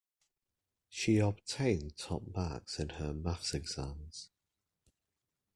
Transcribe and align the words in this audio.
She 0.89 1.19
obtained 1.19 1.95
top 1.95 2.23
marks 2.33 2.79
in 2.79 2.89
her 2.89 3.13
maths 3.13 3.53
exams. 3.53 4.31